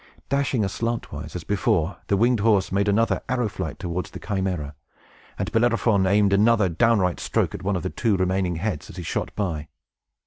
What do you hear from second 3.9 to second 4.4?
the